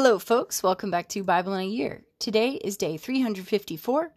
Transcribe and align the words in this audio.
Hello, 0.00 0.20
folks. 0.20 0.62
Welcome 0.62 0.92
back 0.92 1.08
to 1.08 1.24
Bible 1.24 1.54
in 1.54 1.60
a 1.60 1.64
Year. 1.64 2.04
Today 2.20 2.50
is 2.62 2.76
day 2.76 2.96
354, 2.96 4.12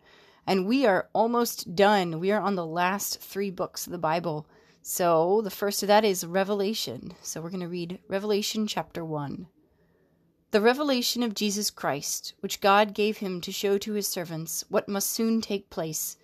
and 0.45 0.67
we 0.67 0.85
are 0.85 1.09
almost 1.11 1.75
done. 1.75 2.19
We 2.19 2.31
are 2.31 2.39
on 2.39 2.53
the 2.53 2.67
last 2.67 3.19
three 3.19 3.49
books 3.49 3.87
of 3.87 3.91
the 3.91 3.97
Bible. 3.97 4.45
So, 4.83 5.41
the 5.41 5.49
first 5.49 5.81
of 5.81 5.87
that 5.87 6.05
is 6.05 6.23
Revelation. 6.23 7.15
So, 7.23 7.41
we're 7.41 7.49
going 7.49 7.61
to 7.61 7.67
read 7.67 7.97
Revelation 8.07 8.67
chapter 8.67 9.03
1. 9.03 9.47
The 10.51 10.61
revelation 10.61 11.23
of 11.23 11.33
Jesus 11.33 11.71
Christ, 11.71 12.35
which 12.41 12.61
God 12.61 12.93
gave 12.93 13.17
him 13.17 13.41
to 13.41 13.51
show 13.51 13.79
to 13.79 13.93
his 13.93 14.05
servants 14.05 14.63
what 14.69 14.87
must 14.87 15.09
soon 15.09 15.41
take 15.41 15.71
place. 15.71 16.15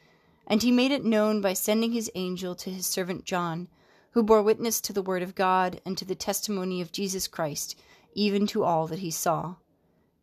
And 0.45 0.61
he 0.61 0.71
made 0.71 0.91
it 0.91 1.03
known 1.03 1.41
by 1.41 1.53
sending 1.53 1.93
his 1.93 2.11
angel 2.13 2.53
to 2.53 2.69
his 2.69 2.85
servant 2.85 3.25
John, 3.25 3.69
who 4.11 4.21
bore 4.21 4.43
witness 4.43 4.79
to 4.81 4.93
the 4.93 5.01
word 5.01 5.23
of 5.23 5.33
God 5.33 5.81
and 5.83 5.97
to 5.97 6.05
the 6.05 6.13
testimony 6.13 6.79
of 6.79 6.91
Jesus 6.91 7.27
Christ 7.27 7.75
even 8.17 8.47
to 8.47 8.63
all 8.63 8.87
that 8.87 8.97
he 8.97 9.11
saw. 9.11 9.55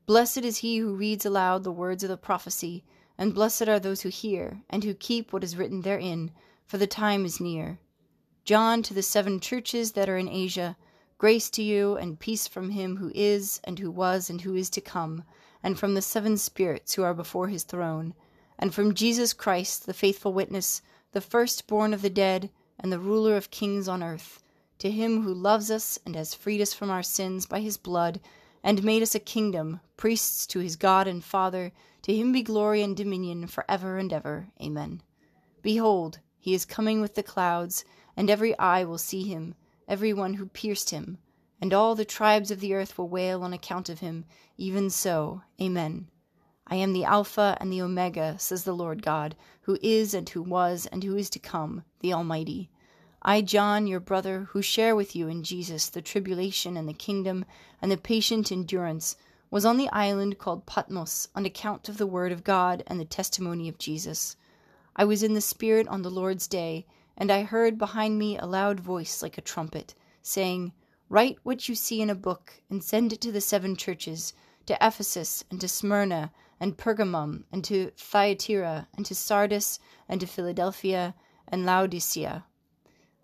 Blessed 0.04 0.38
is 0.38 0.58
he 0.58 0.78
who 0.78 0.96
reads 0.96 1.24
aloud 1.24 1.62
the 1.62 1.70
words 1.70 2.02
of 2.02 2.08
the 2.08 2.16
prophecy, 2.16 2.82
and 3.16 3.32
blessed 3.32 3.68
are 3.68 3.78
those 3.78 4.00
who 4.00 4.08
hear, 4.08 4.64
and 4.68 4.82
who 4.82 4.92
keep 4.94 5.32
what 5.32 5.44
is 5.44 5.56
written 5.56 5.82
therein, 5.82 6.32
for 6.66 6.76
the 6.76 6.88
time 6.88 7.24
is 7.24 7.38
near. 7.38 7.78
John 8.44 8.82
to 8.82 8.94
the 8.94 9.02
seven 9.02 9.38
churches 9.38 9.92
that 9.92 10.08
are 10.08 10.18
in 10.18 10.28
Asia, 10.28 10.76
grace 11.18 11.48
to 11.50 11.62
you, 11.62 11.96
and 11.96 12.18
peace 12.18 12.48
from 12.48 12.70
him 12.70 12.96
who 12.96 13.12
is, 13.14 13.60
and 13.62 13.78
who 13.78 13.92
was, 13.92 14.28
and 14.28 14.40
who 14.40 14.56
is 14.56 14.70
to 14.70 14.80
come, 14.80 15.22
and 15.62 15.78
from 15.78 15.94
the 15.94 16.02
seven 16.02 16.36
spirits 16.36 16.94
who 16.94 17.04
are 17.04 17.14
before 17.14 17.46
his 17.46 17.62
throne, 17.62 18.12
and 18.58 18.74
from 18.74 18.92
Jesus 18.92 19.32
Christ, 19.32 19.86
the 19.86 19.94
faithful 19.94 20.32
witness, 20.32 20.82
the 21.12 21.20
firstborn 21.20 21.94
of 21.94 22.02
the 22.02 22.10
dead, 22.10 22.50
and 22.76 22.90
the 22.90 22.98
ruler 22.98 23.36
of 23.36 23.52
kings 23.52 23.86
on 23.86 24.02
earth 24.02 24.42
to 24.84 24.90
him 24.90 25.22
who 25.22 25.32
loves 25.32 25.70
us 25.70 25.98
and 26.04 26.14
has 26.14 26.34
freed 26.34 26.60
us 26.60 26.74
from 26.74 26.90
our 26.90 27.02
sins 27.02 27.46
by 27.46 27.58
his 27.58 27.78
blood, 27.78 28.20
and 28.62 28.84
made 28.84 29.02
us 29.02 29.14
a 29.14 29.18
kingdom, 29.18 29.80
priests 29.96 30.46
to 30.46 30.58
his 30.58 30.76
God 30.76 31.06
and 31.06 31.24
Father, 31.24 31.72
to 32.02 32.14
him 32.14 32.32
be 32.32 32.42
glory 32.42 32.82
and 32.82 32.94
dominion 32.94 33.46
for 33.46 33.64
ever 33.66 33.96
and 33.96 34.12
ever. 34.12 34.48
Amen. 34.60 35.00
Behold, 35.62 36.18
he 36.38 36.52
is 36.52 36.66
coming 36.66 37.00
with 37.00 37.14
the 37.14 37.22
clouds, 37.22 37.86
and 38.14 38.28
every 38.28 38.58
eye 38.58 38.84
will 38.84 38.98
see 38.98 39.22
him, 39.22 39.54
every 39.88 40.12
one 40.12 40.34
who 40.34 40.44
pierced 40.44 40.90
him, 40.90 41.16
and 41.62 41.72
all 41.72 41.94
the 41.94 42.04
tribes 42.04 42.50
of 42.50 42.60
the 42.60 42.74
earth 42.74 42.98
will 42.98 43.08
wail 43.08 43.42
on 43.42 43.54
account 43.54 43.88
of 43.88 44.00
him. 44.00 44.26
Even 44.58 44.90
so. 44.90 45.40
Amen. 45.62 46.08
I 46.66 46.76
am 46.76 46.92
the 46.92 47.04
Alpha 47.04 47.56
and 47.58 47.72
the 47.72 47.80
Omega, 47.80 48.38
says 48.38 48.64
the 48.64 48.76
Lord 48.76 49.02
God, 49.02 49.34
who 49.62 49.78
is 49.80 50.12
and 50.12 50.28
who 50.28 50.42
was 50.42 50.84
and 50.84 51.02
who 51.02 51.16
is 51.16 51.30
to 51.30 51.38
come, 51.38 51.84
the 52.00 52.12
Almighty. 52.12 52.68
I, 53.26 53.40
John, 53.40 53.86
your 53.86 54.00
brother, 54.00 54.48
who 54.50 54.60
share 54.60 54.94
with 54.94 55.16
you 55.16 55.28
in 55.28 55.44
Jesus 55.44 55.88
the 55.88 56.02
tribulation 56.02 56.76
and 56.76 56.86
the 56.86 56.92
kingdom 56.92 57.46
and 57.80 57.90
the 57.90 57.96
patient 57.96 58.52
endurance, 58.52 59.16
was 59.50 59.64
on 59.64 59.78
the 59.78 59.88
island 59.88 60.38
called 60.38 60.66
Patmos 60.66 61.28
on 61.34 61.46
account 61.46 61.88
of 61.88 61.96
the 61.96 62.06
word 62.06 62.32
of 62.32 62.44
God 62.44 62.82
and 62.86 63.00
the 63.00 63.06
testimony 63.06 63.66
of 63.66 63.78
Jesus. 63.78 64.36
I 64.94 65.06
was 65.06 65.22
in 65.22 65.32
the 65.32 65.40
Spirit 65.40 65.88
on 65.88 66.02
the 66.02 66.10
Lord's 66.10 66.46
day, 66.46 66.86
and 67.16 67.30
I 67.30 67.44
heard 67.44 67.78
behind 67.78 68.18
me 68.18 68.36
a 68.36 68.44
loud 68.44 68.78
voice 68.78 69.22
like 69.22 69.38
a 69.38 69.40
trumpet, 69.40 69.94
saying, 70.20 70.72
Write 71.08 71.38
what 71.44 71.66
you 71.66 71.74
see 71.74 72.02
in 72.02 72.10
a 72.10 72.14
book, 72.14 72.60
and 72.68 72.84
send 72.84 73.10
it 73.10 73.22
to 73.22 73.32
the 73.32 73.40
seven 73.40 73.74
churches, 73.74 74.34
to 74.66 74.76
Ephesus, 74.82 75.44
and 75.50 75.58
to 75.62 75.68
Smyrna, 75.68 76.30
and 76.60 76.76
Pergamum, 76.76 77.44
and 77.50 77.64
to 77.64 77.90
Thyatira, 77.96 78.86
and 78.94 79.06
to 79.06 79.14
Sardis, 79.14 79.78
and 80.10 80.20
to 80.20 80.26
Philadelphia, 80.26 81.14
and 81.48 81.64
Laodicea. 81.64 82.44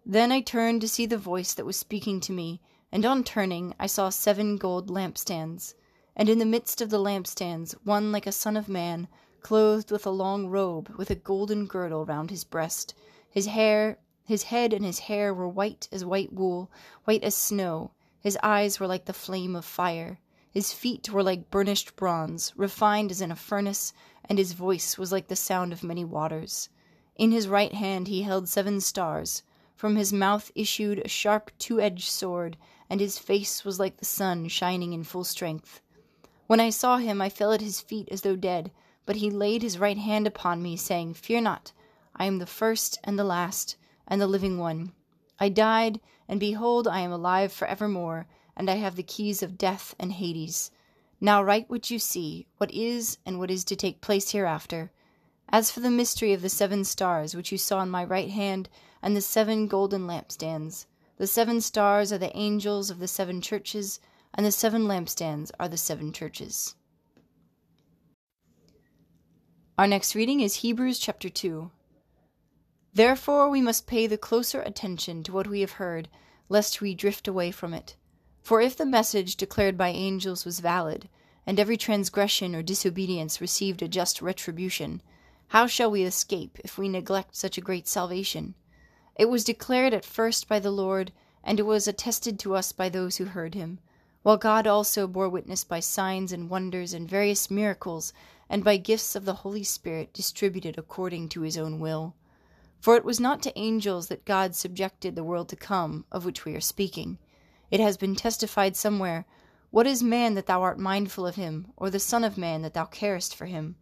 Then 0.07 0.33
I 0.33 0.41
turned 0.41 0.81
to 0.81 0.89
see 0.89 1.05
the 1.05 1.19
voice 1.19 1.53
that 1.53 1.67
was 1.67 1.77
speaking 1.77 2.21
to 2.21 2.33
me, 2.33 2.63
and 2.91 3.05
on 3.05 3.23
turning 3.23 3.75
I 3.79 3.87
saw 3.87 4.09
seven 4.09 4.57
gold 4.57 4.89
lampstands. 4.89 5.75
And 6.17 6.29
in 6.29 6.39
the 6.39 6.47
midst 6.47 6.81
of 6.81 6.89
the 6.89 6.99
lampstands 6.99 7.75
one 7.85 8.11
like 8.11 8.27
a 8.27 8.33
son 8.33 8.57
of 8.57 8.67
man, 8.69 9.09
clothed 9.43 9.91
with 9.91 10.07
a 10.07 10.11
long 10.11 10.47
robe, 10.47 10.89
with 10.97 11.11
a 11.11 11.15
golden 11.15 11.67
girdle 11.67 12.07
round 12.07 12.31
his 12.31 12.45
breast. 12.45 12.95
His 13.31 13.45
hair 13.47 13.99
his 14.31 14.45
head 14.45 14.73
and 14.73 14.85
his 14.85 15.01
hair 15.01 15.35
were 15.35 15.49
white 15.49 15.89
as 15.91 16.05
white 16.05 16.33
wool, 16.33 16.71
white 17.03 17.25
as 17.25 17.35
snow. 17.35 17.91
His 18.21 18.39
eyes 18.45 18.79
were 18.79 18.87
like 18.87 19.07
the 19.07 19.13
flame 19.13 19.57
of 19.57 19.65
fire. 19.65 20.21
His 20.51 20.73
feet 20.73 21.11
were 21.11 21.25
like 21.25 21.51
burnished 21.51 21.97
bronze, 21.97 22.53
refined 22.57 23.11
as 23.11 23.21
in 23.21 23.33
a 23.33 23.37
furnace, 23.37 23.93
and 24.25 24.39
his 24.39 24.53
voice 24.53 24.97
was 24.97 25.11
like 25.11 25.27
the 25.27 25.35
sound 25.35 25.73
of 25.73 25.83
many 25.83 26.05
waters. 26.05 26.69
In 27.17 27.33
his 27.33 27.49
right 27.49 27.75
hand 27.75 28.07
he 28.07 28.23
held 28.23 28.49
seven 28.49 28.81
stars. 28.81 29.43
From 29.81 29.97
his 29.97 30.13
mouth 30.13 30.53
issued 30.55 30.99
a 30.99 31.09
sharp 31.09 31.51
two 31.59 31.81
edged 31.81 32.11
sword, 32.11 32.59
and 32.91 33.01
his 33.01 33.19
face 33.19 33.65
was 33.65 33.81
like 33.81 33.97
the 33.97 34.05
sun 34.05 34.49
shining 34.49 34.93
in 34.93 35.05
full 35.05 35.25
strength. 35.25 35.81
When 36.47 36.61
I 36.61 36.69
saw 36.69 36.99
him, 36.99 37.23
I 37.23 37.31
fell 37.31 37.51
at 37.51 37.63
his 37.63 37.81
feet 37.81 38.07
as 38.11 38.21
though 38.21 38.37
dead, 38.37 38.73
but 39.07 39.17
he 39.17 39.31
laid 39.31 39.63
his 39.63 39.79
right 39.79 39.97
hand 39.97 40.27
upon 40.27 40.63
me, 40.63 40.77
saying, 40.77 41.15
Fear 41.15 41.41
not, 41.41 41.73
I 42.15 42.27
am 42.27 42.41
the 42.41 42.47
first 42.47 42.99
and 43.05 43.19
the 43.19 43.25
last, 43.25 43.79
and 44.07 44.21
the 44.21 44.27
living 44.27 44.59
one. 44.59 44.93
I 45.39 45.49
died, 45.49 45.99
and 46.29 46.39
behold, 46.39 46.87
I 46.87 47.01
am 47.01 47.11
alive 47.11 47.51
for 47.51 47.67
evermore, 47.67 48.27
and 48.55 48.69
I 48.69 48.75
have 48.75 48.97
the 48.97 49.03
keys 49.03 49.43
of 49.43 49.57
death 49.57 49.95
and 49.99 50.13
Hades. 50.13 50.71
Now 51.23 51.43
write 51.43 51.71
what 51.71 51.91
you 51.91 51.99
see, 51.99 52.47
what 52.59 52.71
is 52.71 53.17
and 53.25 53.39
what 53.39 53.51
is 53.51 53.65
to 53.65 53.77
take 53.77 54.03
place 54.03 54.33
hereafter. 54.33 54.93
As 55.49 55.71
for 55.71 55.81
the 55.81 55.91
mystery 55.91 56.35
of 56.35 56.43
the 56.43 56.51
seven 56.51 56.85
stars 56.85 57.35
which 57.35 57.51
you 57.51 57.57
saw 57.57 57.81
in 57.81 57.89
my 57.89 58.05
right 58.05 58.29
hand, 58.29 58.69
and 59.03 59.17
the 59.17 59.21
seven 59.21 59.67
golden 59.67 60.07
lampstands. 60.07 60.87
The 61.17 61.27
seven 61.27 61.61
stars 61.61 62.13
are 62.13 62.19
the 62.19 62.37
angels 62.37 62.91
of 62.91 62.99
the 62.99 63.09
seven 63.09 63.41
churches, 63.41 64.01
and 64.35 64.47
the 64.47 64.53
seven 64.53 64.87
lampstands 64.87 65.51
are 65.59 65.69
the 65.69 65.77
seven 65.77 66.13
churches. 66.13 66.75
Our 69.79 69.87
next 69.87 70.15
reading 70.15 70.41
is 70.41 70.57
Hebrews 70.57 70.99
chapter 70.99 71.29
2. 71.29 71.71
Therefore, 72.93 73.49
we 73.49 73.61
must 73.61 73.87
pay 73.87 74.07
the 74.07 74.19
closer 74.19 74.61
attention 74.61 75.23
to 75.23 75.33
what 75.33 75.47
we 75.47 75.61
have 75.61 75.73
heard, 75.73 76.09
lest 76.49 76.81
we 76.81 76.95
drift 76.95 77.29
away 77.29 77.51
from 77.51 77.73
it. 77.73 77.97
For 78.43 78.61
if 78.61 78.77
the 78.77 78.85
message 78.85 79.37
declared 79.37 79.79
by 79.79 79.89
angels 79.89 80.45
was 80.45 80.61
valid, 80.61 81.09
and 81.47 81.59
every 81.59 81.77
transgression 81.77 82.55
or 82.55 82.63
disobedience 82.63 83.41
received 83.41 83.81
a 83.81 83.89
just 83.89 84.21
retribution, 84.21 85.03
how 85.49 85.67
shall 85.67 85.91
we 85.91 86.03
escape 86.03 86.59
if 86.63 86.77
we 86.77 86.89
neglect 86.89 87.37
such 87.37 87.57
a 87.57 87.63
great 87.63 87.89
salvation? 87.89 88.55
It 89.21 89.29
was 89.29 89.45
declared 89.45 89.93
at 89.93 90.07
first 90.07 90.49
by 90.49 90.61
the 90.61 90.71
Lord, 90.71 91.13
and 91.45 91.61
it 91.61 91.65
was 91.65 91.87
attested 91.87 92.39
to 92.39 92.55
us 92.55 92.73
by 92.73 92.89
those 92.89 93.19
who 93.19 93.27
heard 93.27 93.55
him, 93.55 93.79
while 94.23 94.39
God 94.39 94.67
also 94.67 95.07
bore 95.07 95.29
witness 95.29 95.63
by 95.63 95.81
signs 95.81 96.33
and 96.33 96.49
wonders 96.49 96.95
and 96.95 97.07
various 97.07 97.51
miracles, 97.51 98.15
and 98.49 98.65
by 98.65 98.79
gifts 98.79 99.15
of 99.15 99.27
the 99.27 99.35
Holy 99.45 99.63
Spirit 99.63 100.15
distributed 100.15 100.79
according 100.79 101.29
to 101.29 101.43
his 101.43 101.59
own 101.59 101.81
will. 101.81 102.15
For 102.81 102.97
it 102.97 103.05
was 103.05 103.21
not 103.21 103.43
to 103.43 103.59
angels 103.59 104.09
that 104.09 104.25
God 104.25 104.55
subjected 104.55 105.17
the 105.17 105.23
world 105.23 105.51
to 105.51 105.55
come, 105.57 106.07
of 106.11 106.25
which 106.25 106.47
we 106.47 106.57
are 106.57 106.61
speaking. 106.63 107.19
It 107.71 107.79
has 107.79 107.99
been 107.99 108.17
testified 108.17 108.75
somewhere, 108.75 109.27
What 109.71 109.87
is 109.87 110.03
man 110.03 110.33
that 110.33 110.47
thou 110.47 110.63
art 110.63 110.79
mindful 110.79 111.27
of 111.27 111.35
him, 111.35 111.67
or 111.77 111.91
the 111.91 112.01
Son 112.01 112.25
of 112.25 112.39
man 112.39 112.63
that 112.63 112.73
thou 112.73 112.87
carest 112.87 113.35
for 113.35 113.45
him? 113.45 113.77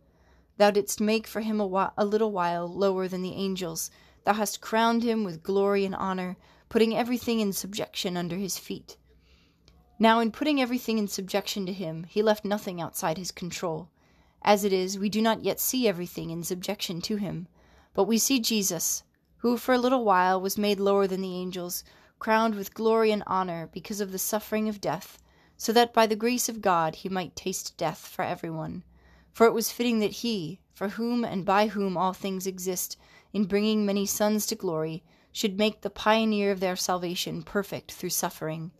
Thou 0.56 0.72
didst 0.72 1.00
make 1.00 1.28
for 1.28 1.42
him 1.42 1.60
a, 1.60 1.92
a 1.96 2.04
little 2.04 2.32
while 2.32 2.66
lower 2.66 3.06
than 3.06 3.22
the 3.22 3.34
angels 3.34 3.88
Thou 4.28 4.34
hast 4.34 4.60
crowned 4.60 5.04
him 5.04 5.24
with 5.24 5.42
glory 5.42 5.86
and 5.86 5.94
honor, 5.94 6.36
putting 6.68 6.94
everything 6.94 7.40
in 7.40 7.54
subjection 7.54 8.14
under 8.14 8.36
his 8.36 8.58
feet. 8.58 8.98
Now, 9.98 10.20
in 10.20 10.32
putting 10.32 10.60
everything 10.60 10.98
in 10.98 11.08
subjection 11.08 11.64
to 11.64 11.72
him, 11.72 12.04
he 12.04 12.20
left 12.20 12.44
nothing 12.44 12.78
outside 12.78 13.16
his 13.16 13.30
control. 13.30 13.88
As 14.42 14.64
it 14.64 14.72
is, 14.74 14.98
we 14.98 15.08
do 15.08 15.22
not 15.22 15.44
yet 15.44 15.58
see 15.58 15.88
everything 15.88 16.28
in 16.28 16.42
subjection 16.42 17.00
to 17.00 17.16
him, 17.16 17.48
but 17.94 18.04
we 18.04 18.18
see 18.18 18.38
Jesus, 18.38 19.02
who 19.38 19.56
for 19.56 19.72
a 19.72 19.78
little 19.78 20.04
while 20.04 20.38
was 20.38 20.58
made 20.58 20.78
lower 20.78 21.06
than 21.06 21.22
the 21.22 21.34
angels, 21.34 21.82
crowned 22.18 22.54
with 22.54 22.74
glory 22.74 23.10
and 23.10 23.22
honor 23.26 23.70
because 23.72 24.02
of 24.02 24.12
the 24.12 24.18
suffering 24.18 24.68
of 24.68 24.78
death, 24.78 25.16
so 25.56 25.72
that 25.72 25.94
by 25.94 26.06
the 26.06 26.14
grace 26.14 26.50
of 26.50 26.60
God 26.60 26.96
he 26.96 27.08
might 27.08 27.34
taste 27.34 27.78
death 27.78 28.06
for 28.06 28.26
everyone. 28.26 28.84
For 29.32 29.46
it 29.46 29.54
was 29.54 29.72
fitting 29.72 30.00
that 30.00 30.20
he, 30.20 30.60
for 30.74 30.90
whom 30.90 31.24
and 31.24 31.46
by 31.46 31.68
whom 31.68 31.96
all 31.96 32.12
things 32.12 32.46
exist, 32.46 32.98
in 33.32 33.44
bringing 33.44 33.84
many 33.84 34.06
sons 34.06 34.46
to 34.46 34.54
glory, 34.54 35.02
should 35.32 35.58
make 35.58 35.80
the 35.80 35.90
pioneer 35.90 36.50
of 36.50 36.60
their 36.60 36.76
salvation 36.76 37.42
perfect 37.42 37.92
through 37.92 38.10
suffering. 38.10 38.72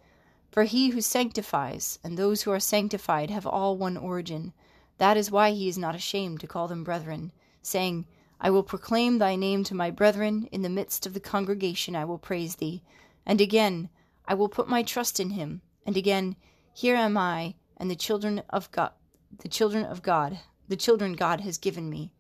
For 0.51 0.65
he 0.65 0.89
who 0.89 1.01
sanctifies 1.01 1.99
and 2.03 2.17
those 2.17 2.43
who 2.43 2.51
are 2.51 2.61
sanctified 2.61 3.31
have 3.31 3.47
all 3.47 3.77
one 3.77 3.97
origin. 3.97 4.53
That 4.97 5.17
is 5.17 5.31
why 5.31 5.51
he 5.51 5.69
is 5.69 5.79
not 5.79 5.95
ashamed 5.95 6.41
to 6.41 6.47
call 6.47 6.67
them 6.67 6.85
brethren, 6.85 7.33
saying, 7.63 8.07
I 8.41 8.51
will 8.51 8.63
proclaim 8.63 9.19
thy 9.19 9.37
name 9.37 9.65
to 9.65 9.75
my 9.75 9.91
brethren, 9.91 10.49
in 10.51 10.63
the 10.63 10.69
midst 10.69 11.07
of 11.07 11.15
the 11.15 11.21
congregation 11.21 11.95
I 11.95 12.05
will 12.05 12.19
praise 12.19 12.57
thee. 12.57 12.83
And 13.27 13.41
again, 13.41 13.89
I 14.27 14.35
will 14.35 14.49
put 14.49 14.69
my 14.69 14.83
trust 14.83 15.21
in 15.21 15.31
him. 15.31 15.61
And 15.85 15.97
again, 15.97 16.37
here 16.73 16.97
am 16.97 17.17
I 17.17 17.55
and 17.77 17.91
the 17.91 17.97
children 17.97 18.43
of 18.51 18.71
God, 18.71 18.93
the 19.41 19.49
children 19.49 19.85
of 19.85 20.03
God, 20.03 20.41
the 20.69 20.77
children 20.77 21.15
God 21.15 21.41
has 21.41 21.59
given 21.59 21.89
me. 21.91 22.13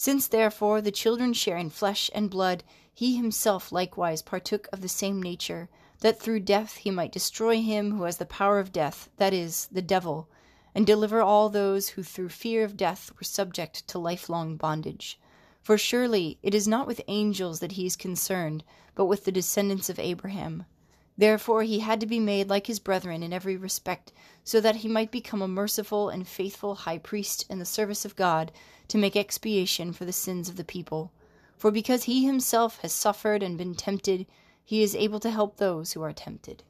Since 0.00 0.28
therefore 0.28 0.80
the 0.80 0.92
children 0.92 1.32
share 1.32 1.56
in 1.56 1.70
flesh 1.70 2.08
and 2.14 2.30
blood, 2.30 2.62
he 2.94 3.16
himself 3.16 3.72
likewise 3.72 4.22
partook 4.22 4.68
of 4.72 4.80
the 4.80 4.88
same 4.88 5.20
nature, 5.20 5.68
that 6.02 6.20
through 6.20 6.38
death 6.40 6.76
he 6.76 6.92
might 6.92 7.10
destroy 7.10 7.60
him 7.60 7.90
who 7.96 8.04
has 8.04 8.18
the 8.18 8.24
power 8.24 8.60
of 8.60 8.70
death, 8.70 9.10
that 9.16 9.34
is, 9.34 9.66
the 9.72 9.82
devil, 9.82 10.28
and 10.72 10.86
deliver 10.86 11.20
all 11.20 11.48
those 11.48 11.88
who 11.88 12.04
through 12.04 12.28
fear 12.28 12.62
of 12.62 12.76
death 12.76 13.10
were 13.18 13.24
subject 13.24 13.88
to 13.88 13.98
lifelong 13.98 14.56
bondage. 14.56 15.18
For 15.62 15.76
surely 15.76 16.38
it 16.44 16.54
is 16.54 16.68
not 16.68 16.86
with 16.86 17.00
angels 17.08 17.58
that 17.58 17.72
he 17.72 17.84
is 17.84 17.96
concerned, 17.96 18.62
but 18.94 19.06
with 19.06 19.24
the 19.24 19.32
descendants 19.32 19.90
of 19.90 19.98
Abraham. 19.98 20.64
Therefore 21.18 21.64
he 21.64 21.80
had 21.80 21.98
to 21.98 22.06
be 22.06 22.20
made 22.20 22.48
like 22.48 22.68
his 22.68 22.78
brethren 22.78 23.24
in 23.24 23.32
every 23.32 23.56
respect, 23.56 24.12
so 24.44 24.60
that 24.60 24.76
he 24.76 24.88
might 24.88 25.10
become 25.10 25.42
a 25.42 25.48
merciful 25.48 26.08
and 26.08 26.26
faithful 26.26 26.76
high 26.76 26.98
priest 26.98 27.44
in 27.50 27.58
the 27.58 27.64
service 27.64 28.04
of 28.04 28.14
God 28.14 28.52
to 28.86 28.96
make 28.96 29.16
expiation 29.16 29.92
for 29.92 30.04
the 30.04 30.12
sins 30.12 30.48
of 30.48 30.56
the 30.56 30.64
people. 30.64 31.12
For 31.56 31.72
because 31.72 32.04
he 32.04 32.24
himself 32.24 32.78
has 32.82 32.92
suffered 32.92 33.42
and 33.42 33.58
been 33.58 33.74
tempted, 33.74 34.26
he 34.64 34.80
is 34.80 34.94
able 34.94 35.18
to 35.20 35.30
help 35.30 35.56
those 35.56 35.92
who 35.92 36.02
are 36.02 36.12
tempted. 36.12 36.62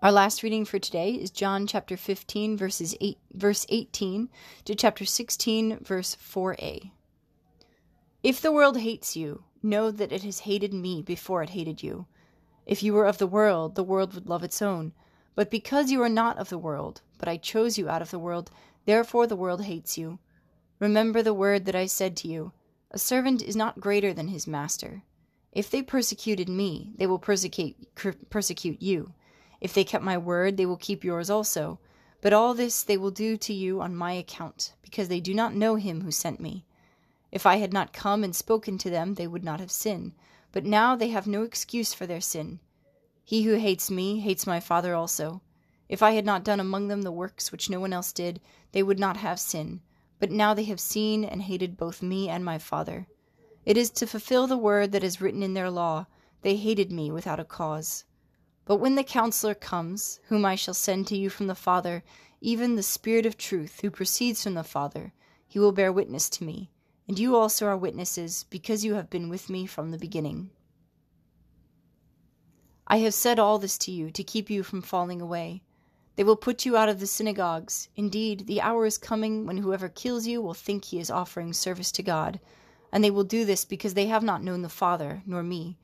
Our 0.00 0.12
last 0.12 0.44
reading 0.44 0.64
for 0.64 0.78
today 0.78 1.12
is 1.12 1.30
John 1.30 1.66
chapter 1.66 1.96
15 1.96 2.56
verses 2.56 2.94
8 3.00 3.18
verse 3.32 3.66
18 3.70 4.28
to 4.66 4.74
chapter 4.76 5.04
16 5.04 5.78
verse 5.80 6.14
4a. 6.16 6.92
If 8.22 8.40
the 8.40 8.52
world 8.52 8.78
hates 8.78 9.16
you, 9.16 9.44
know 9.64 9.90
that 9.90 10.12
it 10.12 10.22
has 10.22 10.40
hated 10.40 10.72
me 10.72 11.02
before 11.02 11.42
it 11.42 11.50
hated 11.50 11.82
you. 11.82 12.06
If 12.66 12.82
you 12.82 12.92
were 12.92 13.06
of 13.06 13.18
the 13.18 13.26
world, 13.26 13.74
the 13.74 13.82
world 13.82 14.14
would 14.14 14.28
love 14.28 14.44
its 14.44 14.62
own. 14.62 14.92
But 15.34 15.50
because 15.50 15.90
you 15.90 16.00
are 16.02 16.08
not 16.08 16.38
of 16.38 16.48
the 16.48 16.58
world, 16.58 17.00
but 17.18 17.28
I 17.28 17.36
chose 17.36 17.76
you 17.76 17.88
out 17.88 18.02
of 18.02 18.10
the 18.10 18.18
world, 18.18 18.50
therefore 18.84 19.26
the 19.26 19.36
world 19.36 19.64
hates 19.64 19.98
you. 19.98 20.18
Remember 20.78 21.22
the 21.22 21.34
word 21.34 21.64
that 21.64 21.74
I 21.74 21.86
said 21.86 22.16
to 22.18 22.28
you 22.28 22.52
A 22.90 22.98
servant 22.98 23.42
is 23.42 23.56
not 23.56 23.80
greater 23.80 24.12
than 24.12 24.28
his 24.28 24.46
master. 24.46 25.02
If 25.52 25.70
they 25.70 25.82
persecuted 25.82 26.48
me, 26.48 26.92
they 26.96 27.06
will 27.06 27.18
persecute, 27.18 27.76
persecute 28.30 28.82
you. 28.82 29.12
If 29.60 29.72
they 29.72 29.84
kept 29.84 30.04
my 30.04 30.18
word, 30.18 30.56
they 30.56 30.66
will 30.66 30.76
keep 30.76 31.04
yours 31.04 31.30
also. 31.30 31.78
But 32.20 32.32
all 32.32 32.54
this 32.54 32.82
they 32.82 32.96
will 32.96 33.10
do 33.10 33.36
to 33.36 33.52
you 33.52 33.80
on 33.80 33.94
my 33.94 34.12
account, 34.12 34.74
because 34.82 35.08
they 35.08 35.20
do 35.20 35.34
not 35.34 35.54
know 35.54 35.76
him 35.76 36.00
who 36.00 36.10
sent 36.10 36.40
me. 36.40 36.64
If 37.34 37.46
I 37.46 37.56
had 37.56 37.72
not 37.72 37.92
come 37.92 38.22
and 38.22 38.34
spoken 38.34 38.78
to 38.78 38.88
them, 38.88 39.14
they 39.14 39.26
would 39.26 39.42
not 39.42 39.58
have 39.58 39.72
sinned. 39.72 40.12
But 40.52 40.64
now 40.64 40.94
they 40.94 41.08
have 41.08 41.26
no 41.26 41.42
excuse 41.42 41.92
for 41.92 42.06
their 42.06 42.20
sin. 42.20 42.60
He 43.24 43.42
who 43.42 43.54
hates 43.54 43.90
me 43.90 44.20
hates 44.20 44.46
my 44.46 44.60
Father 44.60 44.94
also. 44.94 45.42
If 45.88 46.00
I 46.00 46.12
had 46.12 46.24
not 46.24 46.44
done 46.44 46.60
among 46.60 46.86
them 46.86 47.02
the 47.02 47.10
works 47.10 47.50
which 47.50 47.68
no 47.68 47.80
one 47.80 47.92
else 47.92 48.12
did, 48.12 48.40
they 48.70 48.84
would 48.84 49.00
not 49.00 49.16
have 49.16 49.40
sin. 49.40 49.80
But 50.20 50.30
now 50.30 50.54
they 50.54 50.62
have 50.66 50.78
seen 50.78 51.24
and 51.24 51.42
hated 51.42 51.76
both 51.76 52.02
me 52.02 52.28
and 52.28 52.44
my 52.44 52.56
Father. 52.56 53.08
It 53.64 53.76
is 53.76 53.90
to 53.90 54.06
fulfill 54.06 54.46
the 54.46 54.56
word 54.56 54.92
that 54.92 55.02
is 55.02 55.20
written 55.20 55.42
in 55.42 55.54
their 55.54 55.70
law 55.70 56.06
they 56.42 56.54
hated 56.54 56.92
me 56.92 57.10
without 57.10 57.40
a 57.40 57.44
cause. 57.44 58.04
But 58.64 58.76
when 58.76 58.94
the 58.94 59.02
Counselor 59.02 59.56
comes, 59.56 60.20
whom 60.28 60.44
I 60.44 60.54
shall 60.54 60.72
send 60.72 61.08
to 61.08 61.16
you 61.16 61.30
from 61.30 61.48
the 61.48 61.56
Father, 61.56 62.04
even 62.40 62.76
the 62.76 62.82
Spirit 62.84 63.26
of 63.26 63.36
truth, 63.36 63.80
who 63.80 63.90
proceeds 63.90 64.44
from 64.44 64.54
the 64.54 64.62
Father, 64.62 65.12
he 65.48 65.58
will 65.58 65.72
bear 65.72 65.92
witness 65.92 66.30
to 66.30 66.44
me. 66.44 66.70
And 67.06 67.18
you 67.18 67.36
also 67.36 67.66
are 67.66 67.76
witnesses, 67.76 68.46
because 68.48 68.84
you 68.84 68.94
have 68.94 69.10
been 69.10 69.28
with 69.28 69.50
me 69.50 69.66
from 69.66 69.90
the 69.90 69.98
beginning. 69.98 70.50
I 72.86 72.98
have 72.98 73.14
said 73.14 73.38
all 73.38 73.58
this 73.58 73.76
to 73.78 73.90
you 73.90 74.10
to 74.10 74.22
keep 74.22 74.48
you 74.48 74.62
from 74.62 74.82
falling 74.82 75.20
away. 75.20 75.62
They 76.16 76.24
will 76.24 76.36
put 76.36 76.64
you 76.64 76.76
out 76.76 76.88
of 76.88 77.00
the 77.00 77.06
synagogues. 77.06 77.88
Indeed, 77.96 78.46
the 78.46 78.60
hour 78.60 78.86
is 78.86 78.98
coming 78.98 79.46
when 79.46 79.58
whoever 79.58 79.88
kills 79.88 80.26
you 80.26 80.40
will 80.40 80.54
think 80.54 80.84
he 80.84 81.00
is 81.00 81.10
offering 81.10 81.52
service 81.52 81.90
to 81.92 82.02
God. 82.02 82.40
And 82.92 83.02
they 83.02 83.10
will 83.10 83.24
do 83.24 83.44
this 83.44 83.64
because 83.64 83.94
they 83.94 84.06
have 84.06 84.22
not 84.22 84.42
known 84.42 84.62
the 84.62 84.68
Father, 84.68 85.22
nor 85.26 85.42
me. 85.42 85.76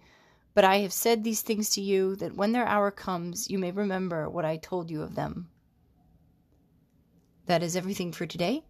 But 0.54 0.64
I 0.64 0.78
have 0.78 0.92
said 0.92 1.24
these 1.24 1.42
things 1.42 1.70
to 1.70 1.80
you, 1.80 2.16
that 2.16 2.36
when 2.36 2.52
their 2.52 2.66
hour 2.66 2.90
comes, 2.90 3.50
you 3.50 3.58
may 3.58 3.72
remember 3.72 4.28
what 4.28 4.44
I 4.44 4.56
told 4.56 4.90
you 4.90 5.02
of 5.02 5.16
them. 5.16 5.48
That 7.46 7.62
is 7.62 7.76
everything 7.76 8.12
for 8.12 8.26
today. 8.26 8.62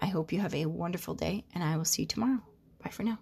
I 0.00 0.06
hope 0.06 0.32
you 0.32 0.40
have 0.40 0.54
a 0.54 0.66
wonderful 0.66 1.14
day, 1.14 1.44
and 1.54 1.62
I 1.62 1.76
will 1.76 1.84
see 1.84 2.02
you 2.02 2.08
tomorrow. 2.08 2.40
Bye 2.82 2.90
for 2.90 3.02
now. 3.02 3.18